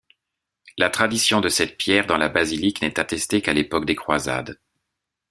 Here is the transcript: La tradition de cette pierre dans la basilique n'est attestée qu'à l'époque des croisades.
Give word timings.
La 0.77 0.89
tradition 0.89 1.41
de 1.41 1.49
cette 1.49 1.77
pierre 1.77 2.07
dans 2.07 2.17
la 2.17 2.27
basilique 2.27 2.81
n'est 2.81 2.99
attestée 2.99 3.43
qu'à 3.43 3.53
l'époque 3.53 3.85
des 3.85 3.93
croisades. 3.95 4.59